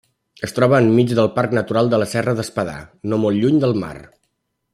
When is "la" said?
2.05-2.09